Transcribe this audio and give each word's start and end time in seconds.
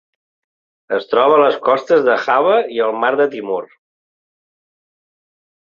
Es 0.97 1.05
troba 1.11 1.35
a 1.35 1.41
les 1.43 1.57
costes 1.67 2.01
de 2.09 2.17
Java 2.25 2.57
i 2.79 2.83
al 2.87 2.97
Mar 3.05 3.13
de 3.21 3.29
Timor. 3.37 3.71